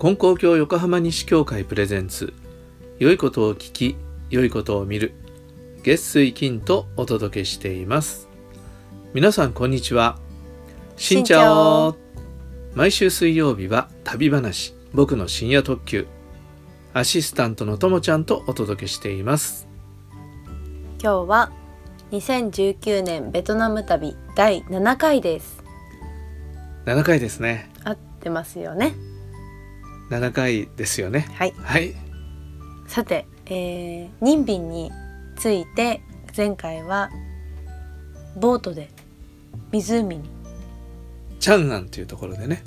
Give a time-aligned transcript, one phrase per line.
[0.00, 2.32] 金光教横浜西教会プレゼンツ。
[2.98, 3.96] 良いことを聞き
[4.30, 5.12] 良いことを見る。
[5.82, 8.26] 月水金とお届けしています。
[9.12, 10.18] 皆さんこんにちは。
[10.96, 11.96] しんちゃお
[12.74, 14.74] 毎週水曜日は旅話。
[14.94, 16.06] 僕の深夜特急。
[16.94, 19.68] アシスタントのともちゃんとお届けしています。
[20.98, 21.52] 今日は
[22.10, 25.62] 2019年ベトナム旅第7回です。
[26.86, 27.68] 7回ですね。
[27.84, 28.94] 合ってますよね
[30.10, 31.28] 7回ですよね。
[31.34, 31.54] はい。
[31.56, 31.94] はい。
[32.86, 34.90] さて、えー、ニンビンに
[35.36, 36.02] ついて
[36.36, 37.10] 前回は
[38.36, 38.90] ボートで
[39.70, 40.28] 湖に。
[41.38, 42.62] チャンアンというところでね。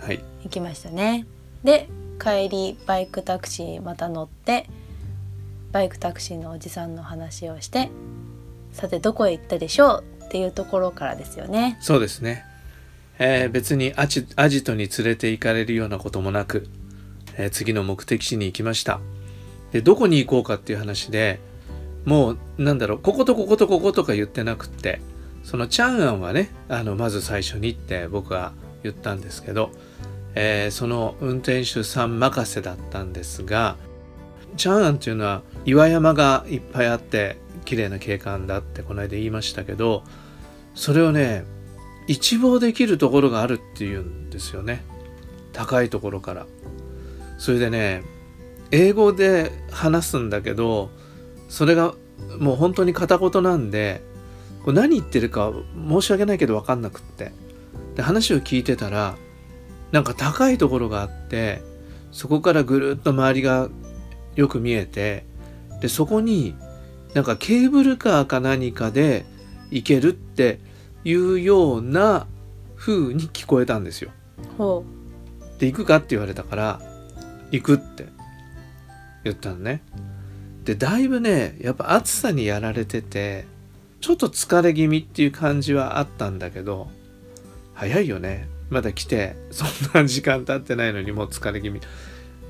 [0.00, 0.20] はい。
[0.42, 1.26] 行きましたね。
[1.64, 4.66] で帰りバイクタクシーまた乗って
[5.72, 7.90] バイクタクシーのおじさんの話をして
[8.72, 10.24] さてどこへ行ったでしょう？
[10.24, 11.78] っていうところからですよね。
[11.80, 12.44] そうですね、
[13.18, 16.68] えー別にアジアジトに連れて行かれるようなこともなく、
[17.40, 19.00] え次の目的地に行きました。
[19.72, 21.40] でどこに行こうかっていう話で
[22.04, 25.00] もうなんだろうこことこことこことか言ってなくって
[25.44, 28.52] そのチャンアンはねあのまず最初にって僕は
[28.82, 29.70] 言ったんですけど、
[30.34, 33.76] えーその運転手さん任せだったんですが
[34.56, 40.02] チャンアンっていうのは岩山がいっぱいあって綺麗な景観だってこの間言いましたけど
[40.74, 41.44] それをね
[42.06, 44.82] 一望できるところがあるっていうんですよね。
[45.52, 46.46] 高いところから。
[47.40, 48.02] それでね
[48.70, 50.90] 英語で話すんだけど
[51.48, 51.94] それが
[52.38, 54.02] もう本当に片言なんで
[54.62, 55.50] これ何言ってるか
[55.88, 57.32] 申し訳ないけど分かんなくって
[57.96, 59.16] で話を聞いてたら
[59.90, 61.62] なんか高いところがあって
[62.12, 63.70] そこからぐるっと周りが
[64.36, 65.24] よく見えて
[65.80, 66.54] でそこに
[67.14, 69.24] なんかケーブルカーか何かで
[69.70, 70.60] 行けるって
[71.04, 72.26] いうような
[72.76, 74.10] 風に聞こえたんですよ。
[74.58, 74.84] ほ
[75.58, 76.89] で行くかって言われたから
[77.50, 78.06] 行くって
[79.24, 79.82] 言ったのね。
[80.64, 83.46] でだいぶねやっぱ暑さにやられてて
[84.00, 86.90] ちょっと疲れ気味っていう感じはあったんだけど
[87.74, 88.48] 早いよね。
[88.68, 91.80] まだ来てそんな時間経ってないのにもう疲れ気味。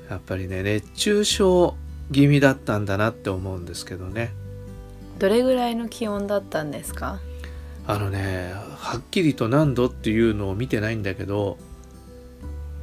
[0.09, 1.75] やっぱりね熱中症
[2.11, 4.31] 気味だったんだなって思うんですけどね。
[5.17, 7.19] うどれぐらいの気温だったんですか？
[7.87, 11.57] あのねはっきりと何度っていうのを見てないんだけど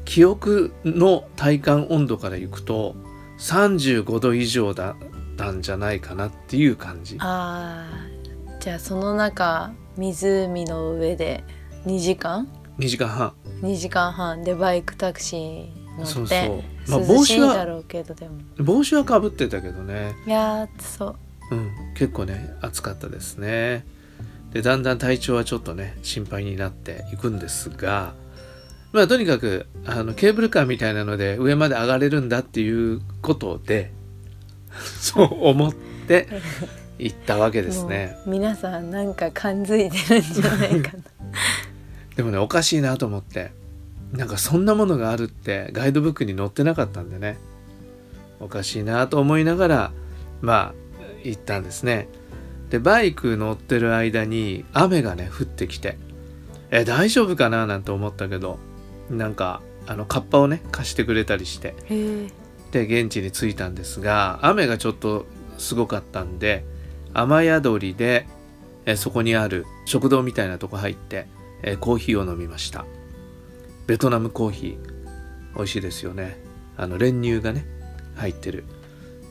[0.09, 2.97] 記憶の体感温度からいくと
[3.39, 4.97] 35度以上だっ
[5.37, 7.19] たんじゃないかなっていう感じ。
[7.21, 11.45] あーじゃあその中湖の上で
[11.85, 12.49] 2時間
[12.79, 13.35] ？2時間半。
[13.61, 18.39] 2時間半でバイクタクシー乗そうってそうまあ涼しい帽子はだろうけどでも。
[18.57, 20.15] 帽子はかぶってたけどね。
[20.27, 21.17] いやーそ
[21.51, 21.55] う。
[21.55, 23.85] うん結構ね暑かったですね。
[24.53, 28.15] でだんだん体調はちょっとね心配になっていくんですが
[28.93, 33.91] まあとにかくあのケーブルカーみたいなので上まで上がれるんだっていうことで
[35.01, 35.75] そう思っ
[36.07, 36.29] て
[36.99, 38.17] 行ったわけですね。
[38.27, 41.05] 皆さんなんか感づいてるんじゃないかな。
[42.17, 43.53] でもねおかしいなと思って
[44.13, 47.39] なんかそんなものがあるってガイドブックに載ってなかったんでね
[48.41, 49.93] おかしいなと思いながら
[50.41, 50.75] まあ
[51.25, 52.09] 行ったんですね。
[52.71, 55.97] でバイク乗ってる間に雨がね降ってきて
[56.71, 58.59] え大丈夫かななんて思ったけど
[59.11, 61.75] なんかあのカッパをね貸してくれたりして。
[62.71, 65.25] で現地に着いたんですが雨がちょっと
[65.57, 66.67] すごかったんで
[67.15, 68.27] 雨宿りで
[68.85, 71.29] えそこにある食堂みたいなとこ入って
[71.63, 72.85] えコーヒーを飲みました。
[73.87, 75.57] ベトナムコーヒー。
[75.57, 76.39] 美味しいですよね。
[76.77, 77.65] あの練乳がね
[78.17, 78.65] 入ってる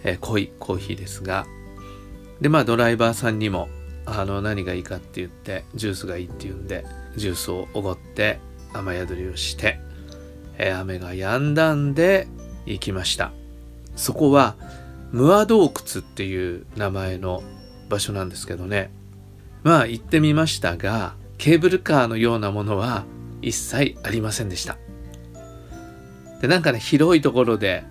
[0.03, 1.45] え濃いコーヒーですが。
[2.41, 3.69] でまあドライバーさんにも
[4.05, 6.85] あの何がいいかって言ってジュースがいいって言うんで
[7.15, 8.39] ジュースをおごって
[8.77, 9.79] 雨宿りをして
[10.57, 12.27] え雨が止んだんで
[12.65, 13.31] 行きました。
[13.95, 14.55] そこは
[15.11, 17.41] ムア洞窟っていう名前の
[17.89, 18.91] 場所なんですけどね。
[19.63, 23.05] まあ行ってみましたがケーブルカーのようなものは
[23.41, 24.77] 一切ありませんでした。
[26.41, 27.83] でなんかね広いところで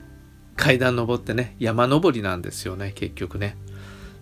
[0.57, 3.57] 階段登ってね山登りなんですよね結局ね。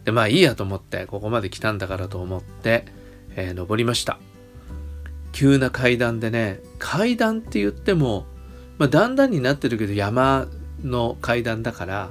[0.04, 2.84] でまあいいやと思ってここまで来たんだからと思って、
[3.36, 4.18] えー登りました。
[5.34, 8.24] 急な階段でね階段って言っても、
[8.78, 10.46] まあ、段々になってるけど山
[10.82, 12.10] の階段だから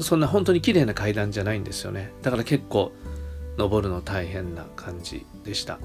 [0.00, 2.12] そんな本当に綺麗な階段じゃないんですよね。
[2.22, 2.92] だから結構
[3.56, 5.80] 登るの大変な感じでした、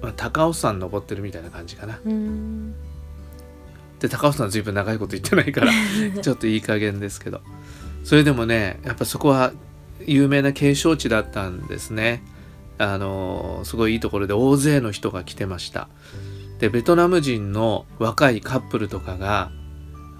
[0.00, 1.98] まあ、高尾山登ってるみたいな感じかな。
[3.98, 5.72] で高尾山ずいぶん長いこと言ってないから
[6.22, 7.40] ちょっといい加減ですけど。
[8.04, 9.52] それでもねやっぱそこは
[10.06, 12.22] 有名な景勝地だったんですね
[12.78, 15.88] あのすごいいいところで大勢の人が来てました。
[16.58, 19.50] でベトナム人の若いカップルとかが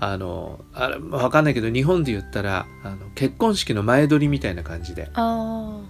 [0.01, 5.11] あのあれ分かんないけど日本で言ったらあの結婚式の前撮りみたいな感じで。
[5.15, 5.81] あ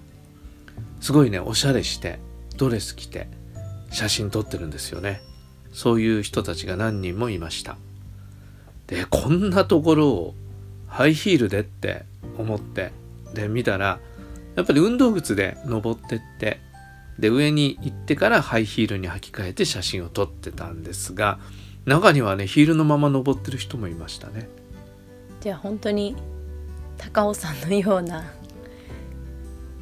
[1.01, 2.19] すごいねおしゃれして
[2.57, 3.29] ドレス着て
[3.91, 5.21] 写真撮ってるんですよね。
[5.73, 7.77] そういう人たちが何人もいました。
[8.87, 10.35] でこんなところを
[10.87, 12.05] ハイヒールでって
[12.39, 12.93] 思って
[13.35, 14.01] で見たら
[14.59, 16.59] やっぱり運動靴で登ってって
[17.17, 21.39] で上に行ってからハイヒールに履き替えて写真を撮ってたんですが
[21.85, 24.49] 中にはねヒールのまま登ってる人もいましたね。
[25.41, 26.17] じゃあ本当に
[26.97, 28.25] 高尾さんのような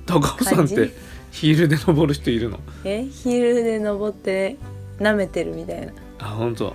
[0.04, 0.92] 高尾さんって
[1.30, 2.60] ヒールで登る人いるの？
[2.84, 3.02] え？
[3.04, 4.58] ヒールで登って
[4.98, 5.94] 舐めてるみたいな。
[6.18, 6.74] あ本当。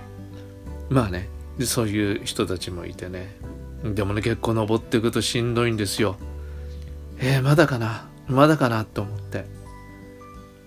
[0.90, 3.36] まあねでそういう人たちもいてね。
[3.84, 6.16] でもね結構登っていくとしんどいんですよ
[7.22, 8.08] えー、まだかな？
[8.26, 8.84] まだかな？
[8.84, 9.46] と思って。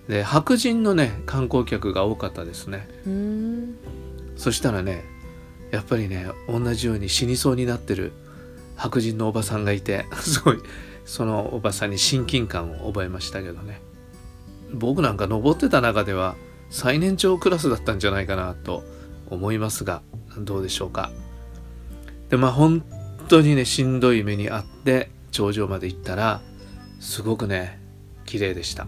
[0.08, 2.88] で白人のね観光客が多かったですね。
[4.38, 5.04] そしたらね
[5.72, 8.14] やっぱりね同じように死にそうになってる
[8.76, 10.60] 白人のおばさんがいて すごい
[11.06, 13.82] そのおばさんに親近感を覚えましたけどね。
[14.74, 16.36] 僕なんか登ってた中では
[16.70, 18.84] 最年長クラスだったんじゃないかなと
[19.30, 20.02] 思いますが
[20.38, 21.12] どうでしょうか。
[22.30, 22.84] でまあ本
[23.28, 26.42] 当にねしんどい目にあって頂上まで行ったら
[27.02, 27.78] すごくね
[28.26, 28.88] 綺麗でした。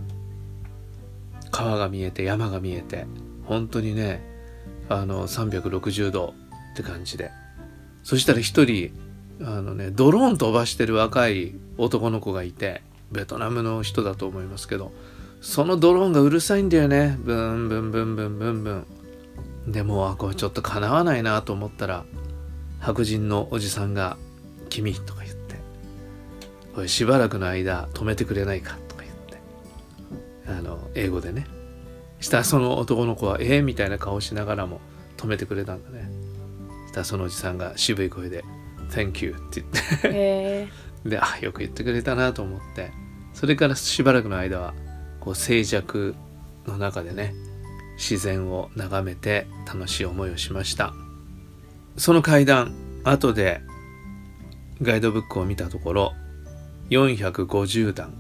[1.51, 3.05] 川が見えて山が見えて
[3.43, 4.23] 本当にね
[4.87, 6.33] あの360度
[6.73, 7.31] って感じで。
[8.03, 8.91] そしたら一人
[9.41, 14.93] あのねドローン飛ばしてる若い男の子がいてベトナムの人だと思いますけど
[15.41, 17.17] そのドローンがうるさいんだよね。
[17.19, 18.85] ブンブンブンブンブンブン。
[19.67, 22.05] でもあこれちょっとかなわないなと思ったら
[22.79, 24.15] 白人のおじさんが
[24.69, 25.36] 「君」とか言って
[26.77, 29.39] 「これしばらくの間止めてくれないか」とか言って。
[30.47, 31.47] あの英語でね。
[32.19, 33.63] したらその男の子は「えー？
[33.63, 34.79] みたいな顔しながらも
[35.17, 36.07] 止めてくれたんだね。
[36.85, 38.45] したらそのおじさんが渋い声で
[38.93, 40.67] 「Thank you」って言って。
[41.09, 42.91] であよく言ってくれたなと思って。
[43.33, 44.75] それからしばらくの間は
[45.19, 46.13] こう静寂
[46.67, 47.33] の中でね
[47.95, 50.93] 自然を眺めて楽しい思いをしました。
[51.97, 53.61] その階段後で
[54.79, 56.13] ガイドブックを見たところ
[56.89, 58.13] 450段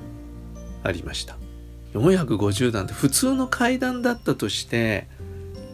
[0.83, 1.37] ありました。
[1.93, 5.07] 450段って普通の階段だったとして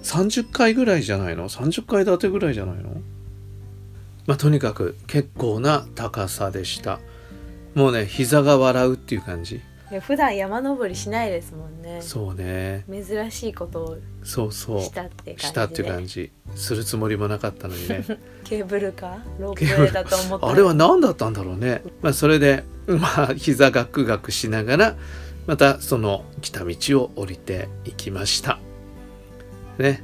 [0.04, 3.02] 30階ぐらいじゃないの？30階建てぐらいじゃないの？
[4.26, 7.00] まあとにかく結構な高さでした。
[7.76, 9.62] もうね膝が笑うっていう感じ。
[10.02, 12.02] 普段山登りしないですもんね。
[12.02, 12.84] そうね。
[12.90, 14.82] 珍しいことをそうそう。
[14.82, 15.40] したって感じで。
[15.40, 16.32] したっていう感じ。
[16.56, 18.04] するつもりもなかったのにね。
[18.44, 21.84] ケーブルカーロープウェイだと思ったあれは何だったんだろうね。
[22.02, 24.96] まあそれでまあ膝ガクガクしながら
[25.48, 28.60] またその来た道を降りていきました。
[29.78, 30.04] ね。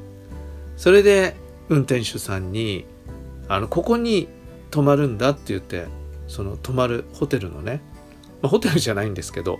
[0.78, 1.36] それで
[1.70, 2.86] 運転手さんに
[3.48, 4.28] あのここに
[4.72, 5.88] 泊まるんだって言って
[6.28, 7.82] その泊まるホテルのね、
[8.42, 9.60] まあ、ホテルじゃないんですけど、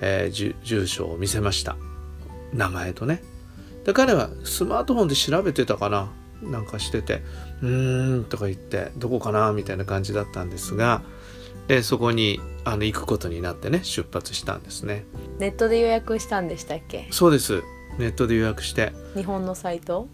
[0.00, 1.76] えー住所を見せました。
[2.52, 3.22] 名前とね。
[3.84, 6.10] で彼はスマートフォンで調べてたかな。
[6.42, 7.22] なんかしてて
[7.62, 11.02] 「うーん」とか言って「どこかな?」みたいな感じだったんですが
[11.68, 15.04] でそこにあの行くことになってね出発したんですね。
[15.38, 17.08] ネットで予約したんでしたっけ？
[17.10, 17.62] そうです。
[17.98, 18.92] ネットで予約して。
[19.14, 20.08] 日本のサイト？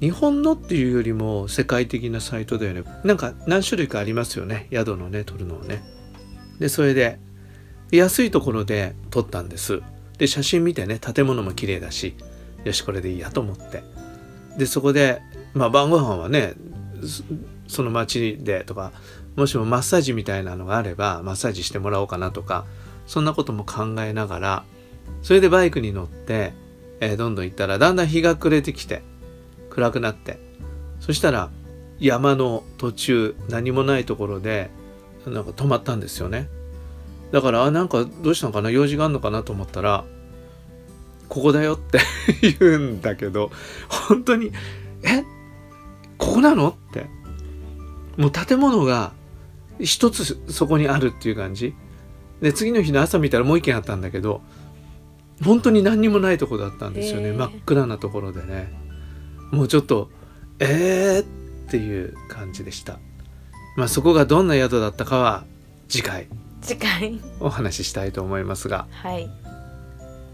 [0.00, 2.82] 日本のっていうよりも世界的なサイトだよね。
[3.04, 4.68] なんか何種類かありますよね。
[4.72, 5.82] 宿のね取るのをね。
[6.58, 7.18] でそれで
[7.92, 9.82] 安いところで撮ったんです。
[10.18, 12.16] で写真見てね建物も綺麗だし
[12.64, 13.82] よしこれでいいやと思って。
[14.58, 15.20] でそこで
[15.54, 16.54] まあ晩ご飯はね
[17.02, 17.22] そ
[17.76, 18.92] その町でとか
[19.36, 22.64] もしもマッサージみたいなのがあればマッサージしてもらおうかなとか
[23.06, 24.64] そんなことも考えながら
[25.22, 26.52] それでバイクに乗って、
[27.00, 29.02] えーどんどん行ったらだんだん日が暮れてきて
[29.70, 30.38] 暗くなって
[31.00, 31.50] そしたら
[31.98, 34.70] 山の途中何もないところで
[35.26, 36.48] なんか止まったんですよね。
[37.32, 40.04] だからあなんかどうしたのかな用事があるのかなと思ったら
[41.28, 41.98] ここだよって
[42.60, 43.50] 言うんだけど
[43.88, 44.52] 本当に
[45.02, 45.22] え？
[46.18, 46.70] ここなの？
[46.70, 47.06] って。
[48.16, 49.12] もう建物が
[49.80, 51.74] 一つそこにあるっていう感じ。
[52.40, 54.42] で次の日の朝見たらもう一軒あったんだけど
[55.42, 57.28] 本当に何にもないとこだったんですよね。
[57.28, 57.36] へー。
[57.36, 58.72] 真っ暗なところでね。
[59.50, 60.10] もうちょっと
[60.58, 61.24] えーっ
[61.70, 62.98] ていう感じでした。
[63.76, 65.44] まあそこがどんな宿だったかは
[65.88, 66.28] 次回。
[66.62, 67.20] 次回。
[67.40, 68.86] お話ししたいと思いますが。
[68.90, 69.30] はい。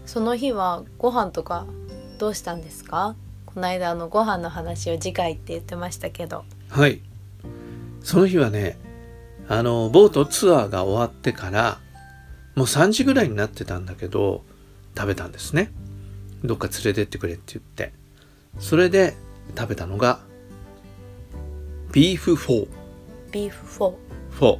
[0.05, 1.65] その日はご飯とか
[2.19, 3.15] どうしたんですか？
[3.45, 6.43] この間あのご飯の話を次回って言ってましたけど。
[6.69, 7.01] はい。
[8.01, 8.77] その日はね
[9.47, 11.79] あのボートツアーが終わってから
[12.55, 14.43] もう3時ぐらいになってたんだけど
[14.95, 15.71] 食べたんですね。
[16.43, 17.93] どっか連れてってくれって言って。
[18.59, 19.15] それで
[19.57, 20.19] 食べたのが
[21.91, 22.67] ビーフフォー。
[23.31, 23.93] ビーフフォー。
[24.31, 24.59] フォー。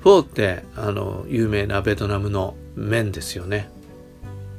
[0.00, 3.68] フォーってあの有名なベトナムの麺ですよね。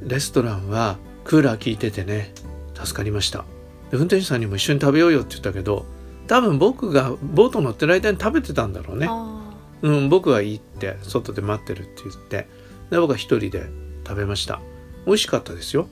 [0.00, 2.32] レストランはクーラー効いててね
[2.74, 3.44] 助かりました。
[3.90, 5.86] で運転手さんにも一緒に食べようよって言ったけど
[6.26, 9.06] 多分僕がボート乗ってる間に食べてたんだろうね。
[9.08, 12.48] あうん僕はいいって外で待ってるって言って。
[12.90, 13.66] で僕は一人で
[14.06, 14.60] 食べました。
[15.06, 15.88] 美味しかったですよ。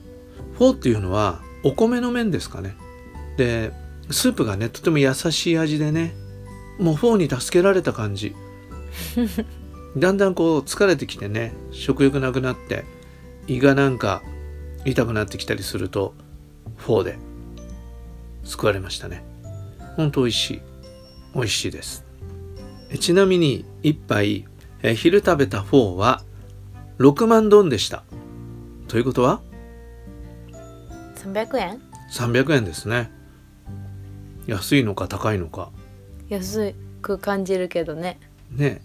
[0.54, 2.74] フォーっていうのはお米の麺ですかね。
[3.36, 3.72] で
[4.10, 6.14] スープがねとても優しい味でね。
[6.78, 8.34] もうフォーに助けられた感じ。
[9.96, 12.84] だんだんこう疲れてきてね食欲なくなって
[13.46, 14.22] 胃がなんか
[14.84, 16.14] 痛くなってきたりすると
[16.76, 17.18] フォーで
[18.44, 19.24] 救われましたね
[19.96, 20.62] ほんと美味しい。
[21.34, 22.04] 美味しいです。
[22.90, 24.46] えちなみに一杯
[24.82, 26.22] え昼食べたフォーは
[26.98, 28.04] 6万ドンでした。
[28.88, 29.40] ということは？
[31.16, 31.80] ー300円
[32.10, 33.10] ？300円ですね。
[34.46, 35.70] 安いのか高いのか。
[36.28, 38.18] 安く感じるけどね。
[38.50, 38.82] ね。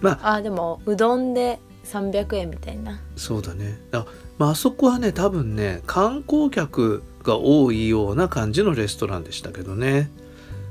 [0.00, 3.00] まああでもうどんで300円みたいな。
[3.16, 3.80] そうだね。
[3.92, 4.06] あ,、
[4.38, 10.10] まああそこはね多分ね観光客が多いような感じのレストランでしたけどね。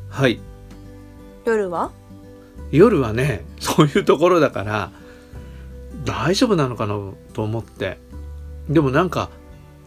[0.09, 0.39] はい。
[1.45, 1.91] 夜は？
[2.71, 4.91] 夜はね そういうところだから
[6.05, 6.95] 大丈夫なのかな
[7.33, 7.99] と思って。
[8.69, 9.29] でもなんか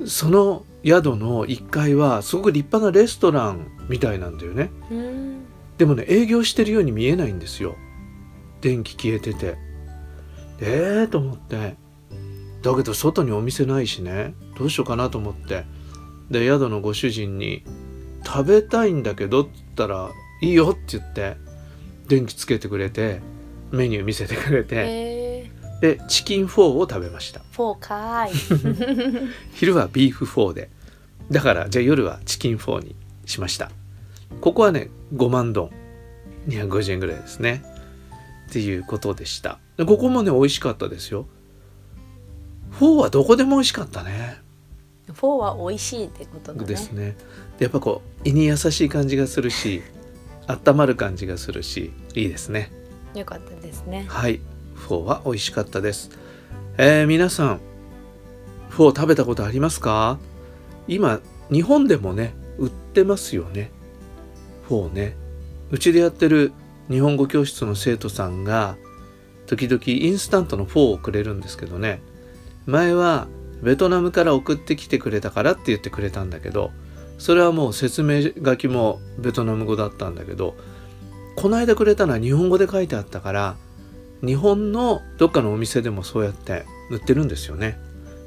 [0.04, 4.70] その宿の1階はすごく立派なレストランみたいなんだよね。
[4.90, 5.42] うん。
[5.78, 7.76] でもね営業してるように見えないんですよ。
[8.60, 9.56] 電気消えてて。
[10.60, 11.76] えーと思って。
[12.62, 14.34] だけど外にお店ないしね。
[14.56, 15.64] どうしようかなと思って
[16.32, 17.62] で宿のご主人に
[18.26, 20.10] 「食べたいんだけど」って言ったら
[20.40, 21.36] 「いいよ」って言って
[22.08, 23.20] 電気つけてくれて
[23.70, 27.40] メニュー見せてくれてえー、でチキンフォーを食べました。
[27.52, 29.28] フォーかーい。
[29.54, 30.70] 昼はビーフフォーで。
[31.30, 32.96] だからじゃあ夜はチキンフォーに
[33.26, 33.70] しました。
[34.40, 35.70] ここはね5万ドン
[36.50, 37.62] 250円ぐらいですね。
[38.48, 39.58] っていうことでした。
[39.76, 41.26] でここもね美味しかったですよ。
[42.72, 44.41] フォーはどこでも美味しかったね
[45.14, 46.66] フォーは美味しいってことだね。
[46.66, 47.16] ですね。
[47.58, 49.82] でやっぱこう胃に優しい感じがするし
[50.46, 52.72] 温まる感じがするしいいですね。
[53.14, 54.06] よかったですね。
[54.08, 54.40] はい。
[54.74, 56.10] フォーは美味しかったです。
[56.78, 57.60] えー皆さん
[58.70, 60.18] フォー食べたことありますか？
[60.88, 63.70] 今日本でもね売ってますよね。
[64.68, 65.16] フォーね。
[65.70, 66.52] うちでやってる
[66.90, 68.76] 日本語教室の生徒さんが
[69.46, 72.00] 時々インスタントのフォーをくれるんですけどね。
[72.66, 73.28] 前は
[73.62, 76.70] ベトナムから送ってきてくれたからって言ってくれたんだけど
[77.18, 80.56] それはもう説明書きもベトナム語だったんだけど
[81.36, 83.56] この間くれたのは日本語で書いてあったから
[84.24, 87.78] 日本のどっかのお店でもそうやって売ってるんですよね。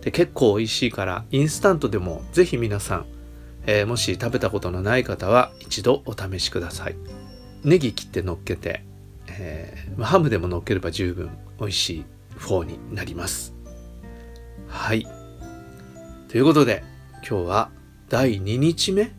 [0.02, 3.06] で結構美味しいからインスタントでもぜひ皆さん、
[3.66, 6.96] えーもし食べたことのない方は一度お試しください。
[7.64, 8.84] ネギ切って乗っけて、
[9.28, 13.54] えーハムでも乗っければ十分美味しいフォーになります。
[14.68, 15.25] はい。
[16.28, 16.84] ということで
[17.28, 17.70] 今日は
[18.10, 19.12] 第2日目？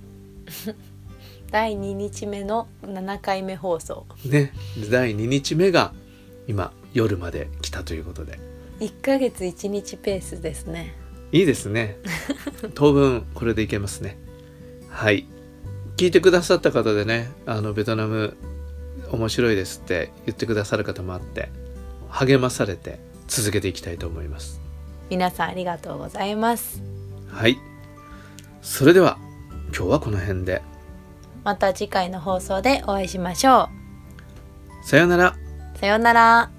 [1.50, 4.06] 第2日目の7回目放送。
[4.24, 4.52] ね。
[4.90, 5.92] 第2日目が
[6.46, 8.38] 今夜まで来たということで。
[8.80, 10.94] 1ヶ月1日ペースですね。
[11.32, 11.96] いいですね。
[12.74, 14.18] 当分これでいけますね。
[14.88, 15.26] はい。
[15.96, 18.36] 聞いてくださった方でねあのベトナム
[19.10, 21.48] 面白いですって言ってくださる方もあって
[22.08, 22.98] 励まされて
[23.28, 24.60] 続けていきたいと思います。
[25.08, 26.95] 皆さんありがとうございます
[27.36, 27.58] はい。
[28.62, 29.18] それでは
[29.66, 30.62] 今日はこの辺で。
[31.44, 33.68] また次回の放送でお会いしましょ
[34.82, 35.36] さようなら。
[35.74, 36.50] うさようなら